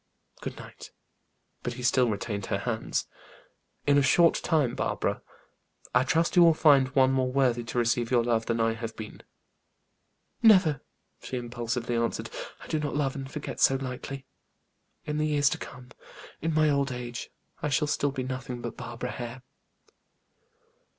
[0.41, 0.93] Good night."
[1.61, 3.05] But he still retained her hands.
[3.85, 5.21] "In a short time, Barbara,
[5.93, 8.95] I trust you will find one more worthy to receive your love than I have
[8.95, 9.21] been."
[10.41, 10.81] "Never!"
[11.21, 12.31] she impulsively answered.
[12.61, 14.25] "I do not love and forget so lightly.
[15.05, 15.89] In the years to come,
[16.41, 17.29] in my old age,
[17.61, 19.43] I shall still be nothing but Barbara Hare."